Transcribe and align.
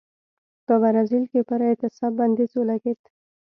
په 0.65 0.73
برازیل 0.83 1.23
کې 1.31 1.39
پر 1.49 1.59
اعتصاب 1.69 2.11
بندیز 2.19 2.51
ولګېد. 2.55 3.01